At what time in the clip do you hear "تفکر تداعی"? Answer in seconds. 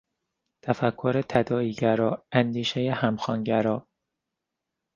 0.65-1.71